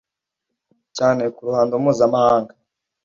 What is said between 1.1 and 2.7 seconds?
ku ruhando mpuzamahanga.